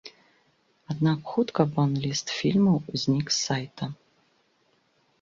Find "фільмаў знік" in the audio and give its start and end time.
2.39-3.27